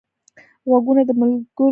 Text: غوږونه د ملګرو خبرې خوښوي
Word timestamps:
غوږونه 0.69 1.01
د 1.07 1.11
ملګرو 1.19 1.37
خبرې 1.41 1.55
خوښوي 1.55 1.69